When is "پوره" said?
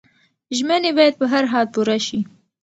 1.73-1.97